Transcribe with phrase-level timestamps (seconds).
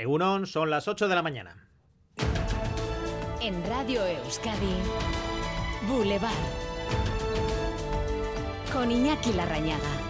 [0.00, 1.68] Egunon, son las 8 de la mañana.
[3.42, 4.74] En Radio Euskadi,
[5.86, 6.32] Boulevard.
[8.72, 10.00] Con Iñaki Larrañaga.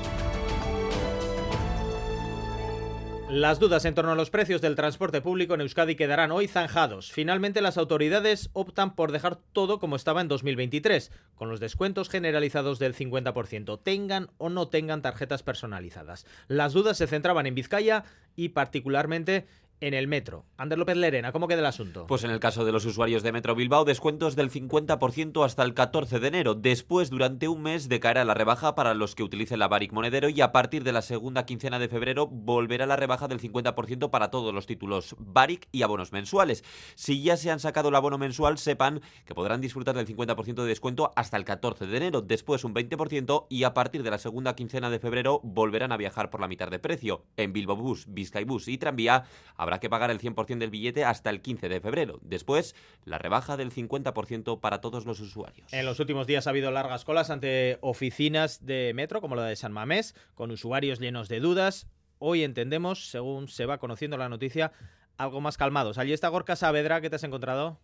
[3.31, 7.13] Las dudas en torno a los precios del transporte público en Euskadi quedarán hoy zanjados.
[7.13, 12.81] Finalmente, las autoridades optan por dejar todo como estaba en 2023, con los descuentos generalizados
[12.81, 16.27] del 50%, tengan o no tengan tarjetas personalizadas.
[16.49, 18.03] Las dudas se centraban en Vizcaya
[18.35, 19.47] y particularmente
[19.81, 20.45] en el metro.
[20.57, 22.07] Ander López Lerena, ¿cómo queda el asunto?
[22.07, 25.75] Pues en el caso de los usuarios de Metro Bilbao, descuentos del 50% hasta el
[25.75, 26.55] 14 de enero.
[26.55, 30.41] Después, durante un mes, decaerá la rebaja para los que utilicen la Baric Monedero y
[30.41, 34.53] a partir de la segunda quincena de febrero volverá la rebaja del 50% para todos
[34.53, 36.65] los títulos Baric y abonos mensuales.
[36.95, 40.69] Si ya se han sacado el abono mensual, sepan que podrán disfrutar del 50% de
[40.69, 44.55] descuento hasta el 14 de enero, después un 20% y a partir de la segunda
[44.55, 47.25] quincena de febrero volverán a viajar por la mitad de precio.
[47.37, 49.25] En Bilbao Bus, Bus y Tranvía
[49.57, 52.19] habrá que pagar el 100% del billete hasta el 15 de febrero.
[52.23, 52.75] Después,
[53.05, 55.73] la rebaja del 50% para todos los usuarios.
[55.73, 59.57] En los últimos días ha habido largas colas ante oficinas de metro, como la de
[59.57, 61.87] San Mamés, con usuarios llenos de dudas.
[62.19, 64.73] Hoy entendemos, según se va conociendo la noticia,
[65.17, 65.99] algo más calmados.
[65.99, 67.79] Allí está Gorka Saavedra, ¿qué te has encontrado?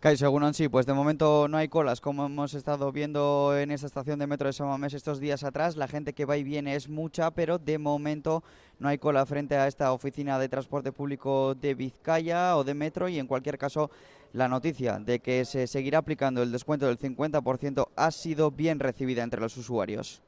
[0.00, 4.20] Según sí, pues de momento no hay colas, como hemos estado viendo en esta estación
[4.20, 5.76] de metro de Samamés estos días atrás.
[5.76, 8.44] La gente que va y viene es mucha, pero de momento
[8.78, 13.08] no hay cola frente a esta oficina de transporte público de Vizcaya o de metro
[13.08, 13.90] y en cualquier caso
[14.32, 19.24] la noticia de que se seguirá aplicando el descuento del 50% ha sido bien recibida
[19.24, 20.22] entre los usuarios.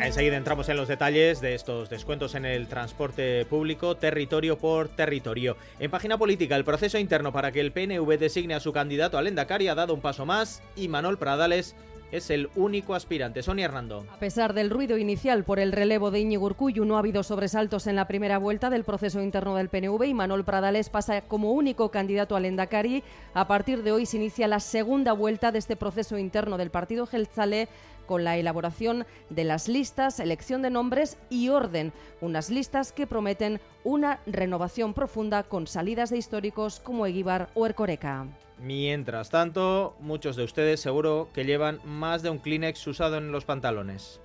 [0.00, 5.56] Enseguida entramos en los detalles de estos descuentos en el transporte público, territorio por territorio.
[5.80, 9.26] En página política, el proceso interno para que el PNV designe a su candidato al
[9.26, 11.74] Endacari ha dado un paso más y Manuel Pradales
[12.12, 13.42] es el único aspirante.
[13.42, 14.06] Sonia Hernando.
[14.10, 17.86] A pesar del ruido inicial por el relevo de Íñigo Urcuyu, no ha habido sobresaltos
[17.86, 21.90] en la primera vuelta del proceso interno del PNV y Manuel Pradales pasa como único
[21.90, 23.02] candidato al Endacari.
[23.34, 27.06] A partir de hoy se inicia la segunda vuelta de este proceso interno del partido
[27.06, 27.68] Gelzale
[28.08, 31.92] con la elaboración de las listas, elección de nombres y orden.
[32.22, 38.26] Unas listas que prometen una renovación profunda con salidas de históricos como Eguibar o Ercoreca.
[38.58, 43.44] Mientras tanto, muchos de ustedes seguro que llevan más de un Kleenex usado en los
[43.44, 44.20] pantalones.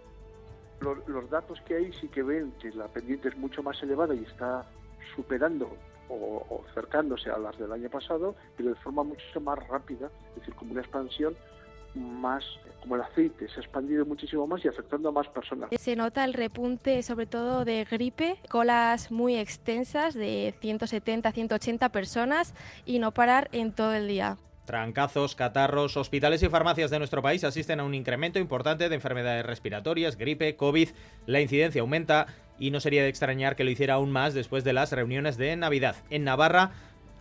[0.79, 4.23] Los, datos que hay sí que ven que la pendiente es mucho más elevada y
[4.23, 4.65] está
[5.15, 5.69] superando
[6.09, 10.39] o, o, acercándose a las del año pasado, pero de forma mucho más rápida, es
[10.39, 11.35] decir, como una expansión
[11.95, 12.43] más
[12.81, 15.69] como el aceite se ha expandido muchísimo más y afectando a más personas.
[15.77, 22.53] Se nota el repunte sobre todo de gripe, colas muy extensas de 170 180 personas
[22.85, 24.37] y no parar en todo el día.
[24.65, 29.45] Trancazos, catarros, hospitales y farmacias de nuestro país asisten a un incremento importante de enfermedades
[29.45, 30.89] respiratorias, gripe, COVID.
[31.25, 32.27] La incidencia aumenta
[32.59, 35.55] y no sería de extrañar que lo hiciera aún más después de las reuniones de
[35.57, 35.97] Navidad.
[36.09, 36.71] En Navarra,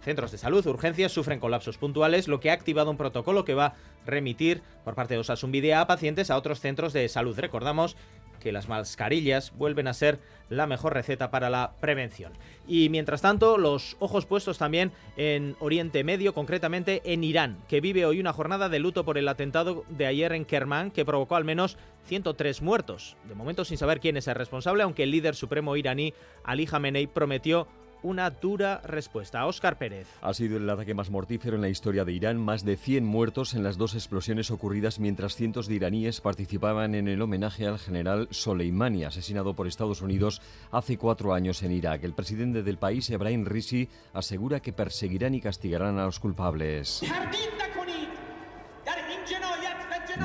[0.02, 3.66] Centros de salud, urgencias sufren colapsos puntuales, lo que ha activado un protocolo que va
[3.66, 3.74] a
[4.04, 7.38] remitir por parte de Osasun Videa a pacientes a otros centros de salud.
[7.38, 7.96] Recordamos
[8.40, 10.18] que las mascarillas vuelven a ser
[10.48, 12.32] la mejor receta para la prevención.
[12.66, 18.04] Y mientras tanto, los ojos puestos también en Oriente Medio, concretamente en Irán, que vive
[18.04, 21.44] hoy una jornada de luto por el atentado de ayer en Kermán, que provocó al
[21.44, 23.16] menos 103 muertos.
[23.28, 26.12] De momento sin saber quién es el responsable, aunque el líder supremo iraní,
[26.42, 27.68] Ali Khamenei, prometió
[28.02, 29.46] una dura respuesta.
[29.46, 30.06] Oscar Pérez.
[30.20, 33.54] Ha sido el ataque más mortífero en la historia de Irán, más de 100 muertos
[33.54, 38.28] en las dos explosiones ocurridas mientras cientos de iraníes participaban en el homenaje al general
[38.30, 42.04] Soleimani, asesinado por Estados Unidos hace cuatro años en Irak.
[42.04, 47.02] El presidente del país, Ebrahim Risi, asegura que perseguirán y castigarán a los culpables.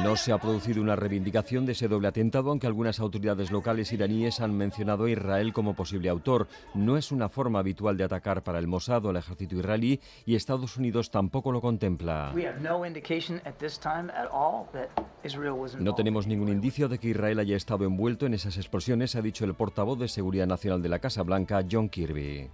[0.04, 4.40] No se ha producido una reivindicación de ese doble atentado, aunque algunas autoridades locales iraníes
[4.42, 6.48] han mencionado a Israel como posible autor.
[6.74, 10.36] No es una forma habitual de atacar para el Mossad o el ejército israelí y
[10.36, 12.34] Estados Unidos tampoco lo contempla.
[15.80, 19.46] No tenemos ningún indicio de que Israel haya estado envuelto en esas explosiones, ha dicho
[19.46, 22.50] el portavoz de Seguridad Nacional de la Casa Blanca, John Kirby.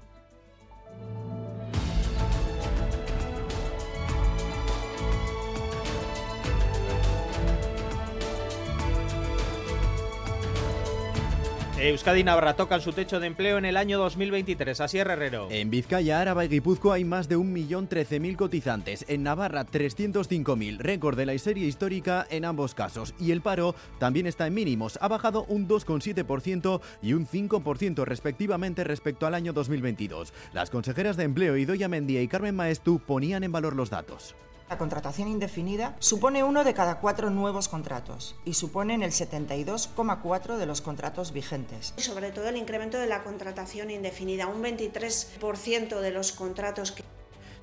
[11.84, 14.80] Euskadi y Navarra tocan su techo de empleo en el año 2023.
[14.80, 15.50] Así es, Herrero.
[15.52, 19.04] En Vizcaya, Áraba y Guipúzcoa hay más de 1.013.000 cotizantes.
[19.10, 20.78] En Navarra, 305.000.
[20.78, 23.14] Récord de la serie histórica en ambos casos.
[23.20, 24.98] Y el paro también está en mínimos.
[25.02, 30.34] Ha bajado un 2,7% y un 5% respectivamente respecto al año 2022.
[30.54, 34.36] Las consejeras de Empleo Idoia Mendía y Carmen Maestu ponían en valor los datos.
[34.74, 40.66] La contratación indefinida supone uno de cada cuatro nuevos contratos y suponen el 72,4 de
[40.66, 41.94] los contratos vigentes.
[41.98, 47.04] Sobre todo el incremento de la contratación indefinida, un 23% de los contratos que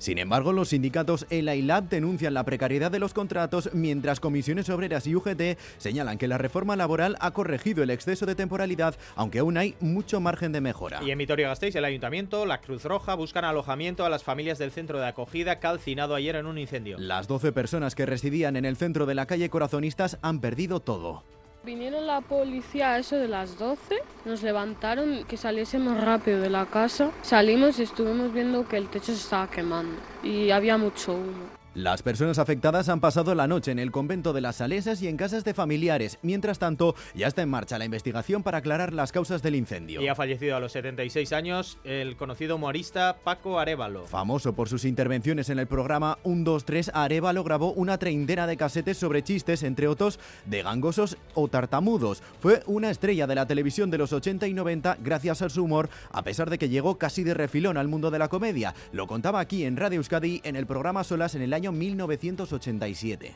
[0.01, 4.67] sin embargo, los sindicatos ELA y LAB denuncian la precariedad de los contratos, mientras comisiones
[4.71, 9.37] obreras y UGT señalan que la reforma laboral ha corregido el exceso de temporalidad, aunque
[9.37, 11.03] aún hay mucho margen de mejora.
[11.03, 14.99] Y en Vitoria-Gasteiz, el Ayuntamiento, la Cruz Roja buscan alojamiento a las familias del centro
[14.99, 16.97] de acogida calcinado ayer en un incendio.
[16.97, 21.23] Las 12 personas que residían en el centro de la calle Corazonistas han perdido todo.
[21.63, 26.65] Vinieron la policía a eso de las 12, nos levantaron que saliésemos rápido de la
[26.65, 31.60] casa, salimos y estuvimos viendo que el techo se estaba quemando y había mucho humo.
[31.73, 35.15] Las personas afectadas han pasado la noche en el convento de las Salesas y en
[35.15, 36.19] casas de familiares.
[36.21, 40.01] Mientras tanto, ya está en marcha la investigación para aclarar las causas del incendio.
[40.01, 44.05] Y ha fallecido a los 76 años el conocido humorista Paco Arevalo.
[44.05, 48.57] Famoso por sus intervenciones en el programa 1, 2, 3, Arevalo grabó una treintena de
[48.57, 52.21] casetes sobre chistes, entre otros, de gangosos o tartamudos.
[52.41, 55.87] Fue una estrella de la televisión de los 80 y 90 gracias a su humor,
[56.11, 58.75] a pesar de que llegó casi de refilón al mundo de la comedia.
[58.91, 63.33] Lo contaba aquí en Radio Euskadi en el programa Solas en el año año 1987.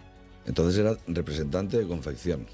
[0.47, 2.47] Entonces era representante de confección.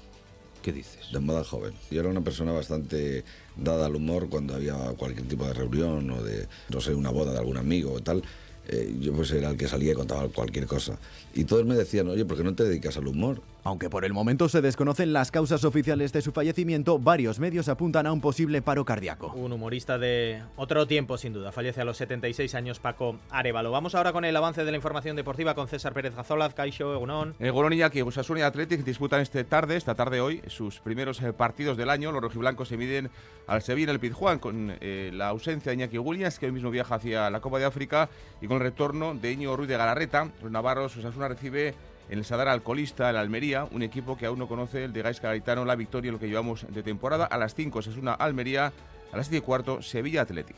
[0.60, 1.10] ¿Qué dices?
[1.10, 1.72] De moda joven.
[1.90, 3.24] Yo era una persona bastante
[3.56, 7.32] dada al humor cuando había cualquier tipo de reunión o de, no sé, una boda
[7.32, 8.22] de algún amigo o tal.
[8.68, 10.98] Eh, yo pues era el que salía y contaba cualquier cosa.
[11.34, 13.40] Y todos me decían, oye, ¿por qué no te dedicas al humor?
[13.64, 18.06] Aunque por el momento se desconocen las causas oficiales de su fallecimiento, varios medios apuntan
[18.06, 19.32] a un posible paro cardíaco.
[19.36, 21.52] Un humorista de otro tiempo, sin duda.
[21.52, 23.70] Fallece a los 76 años Paco Arevalo.
[23.70, 27.36] Vamos ahora con el avance de la información deportiva con César Pérez Gazolaz, Caixo, Egunon.
[27.38, 31.76] Egunon Iñaki, Osasuna y Athletic disputan esta tarde, esta tarde hoy, sus primeros eh, partidos
[31.76, 32.10] del año.
[32.10, 33.10] Los rojiblancos se miden
[33.46, 36.96] al Sevilla el Pizjuán con eh, la ausencia de Iñaki Williams, que hoy mismo viaja
[36.96, 38.08] hacia la Copa de África,
[38.40, 40.32] y con el retorno de Íñigo Ruiz de Galarreta.
[40.42, 41.74] Los navarros, Osasuna recibe en
[42.12, 45.64] el Sadar Alcolista, el Almería, un equipo que aún no conoce, el de Gais Garitano,
[45.64, 47.24] la victoria en lo que llevamos de temporada.
[47.24, 48.70] A las 5 es una Almería,
[49.12, 50.56] a las 10 y cuarto Sevilla Athletic.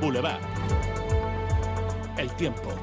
[0.00, 0.40] Boulevard.
[2.18, 2.74] El tiempo.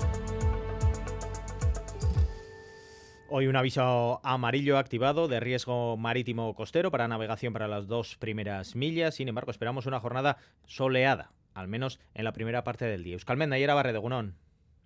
[3.27, 8.73] Hoy un aviso amarillo activado de riesgo marítimo costero para navegación para las dos primeras
[8.77, 9.15] millas.
[9.15, 13.13] Sin embargo, esperamos una jornada soleada al menos en la primera parte del día.
[13.13, 13.93] Euskalmenda y Barre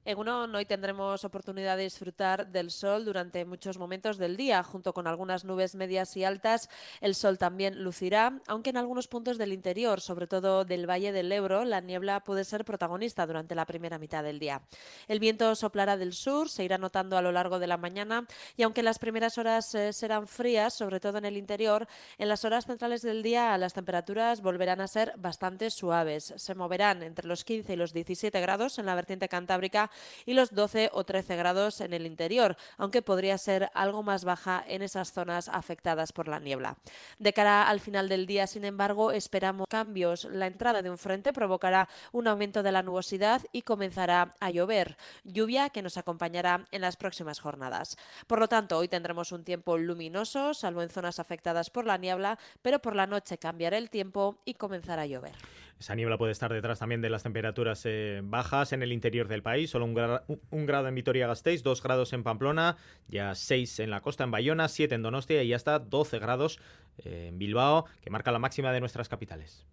[0.10, 5.06] En hoy tendremos oportunidad de disfrutar del sol durante muchos momentos del día, junto con
[5.06, 6.68] algunas nubes medias y altas.
[7.00, 11.32] El sol también lucirá, aunque en algunos puntos del interior, sobre todo del Valle del
[11.32, 14.64] Ebro, la niebla puede ser protagonista durante la primera mitad del día.
[15.08, 18.26] El viento soplará del sur, se irá notando a lo largo de la mañana
[18.58, 22.46] y aunque las primeras horas eh, serán frías, sobre todo en el interior, en las
[22.46, 26.34] horas centrales del día las temperaturas volverán a ser bastante suaves.
[26.36, 29.92] Se moverán entre los 15 y los 17 grados en la vertiente cantábrica
[30.26, 34.64] y los 12 o 13 grados en el interior, aunque podría ser algo más baja
[34.68, 36.78] en esas zonas afectadas por la niebla.
[37.18, 40.26] De cara al final del día, sin embargo, esperamos cambios.
[40.26, 44.98] La entrada de un frente provocará un aumento de la nubosidad y comenzará a llover,
[45.24, 47.98] lluvia que nos acompañará en las próximas jornadas.
[48.28, 52.40] Por lo tanto, hoy tendremos un tiempo luminoso, salvo en zonas afectadas por la niebla,
[52.62, 55.36] pero por la noche cambiará el tiempo y comenzará a llover.
[55.80, 59.42] Esa niebla puede estar detrás también de las temperaturas eh, bajas en el interior del
[59.42, 59.70] país.
[59.70, 62.76] Solo un, grado en Vitoria-Gasteiz, dos grados en Pamplona,
[63.08, 66.60] ya seis en la costa, en Bayona, siete en Donostia y hasta 12 grados
[66.98, 69.66] eh, en Bilbao, que marca la máxima de nuestras capitales.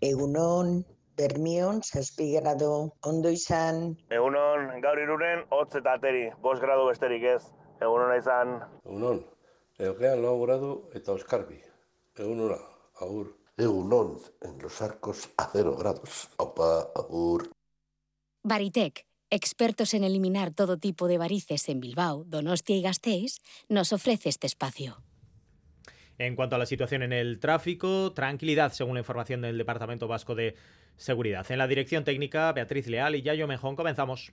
[0.00, 3.98] Egunon, Bermion, zazpi grado, ondo izan.
[4.10, 7.42] Egunon, gaur irunen, hotz eta ateri, bost grado besterik ez.
[7.82, 8.60] Egunon izan.
[8.84, 9.24] Egunon,
[9.90, 11.58] egean lau grado eta oskarbi.
[12.14, 12.62] Egunora,
[13.00, 13.41] agur.
[13.62, 16.28] Egunon, en los arcos a cero grados.
[16.36, 17.50] Opa, agur.
[18.42, 24.28] Baritec, expertos en eliminar todo tipo de varices en Bilbao, Donostia y Gasteiz, nos ofrece
[24.28, 25.02] este espacio.
[26.18, 30.34] En cuanto a la situación en el tráfico, tranquilidad según la información del Departamento Vasco
[30.34, 30.56] de
[30.96, 31.50] Seguridad.
[31.50, 34.32] En la dirección técnica, Beatriz Leal y Yayo Mejón, comenzamos.